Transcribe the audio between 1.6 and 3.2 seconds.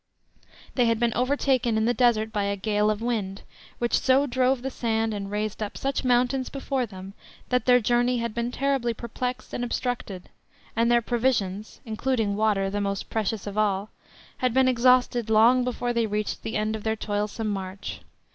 in the Desert by a gale of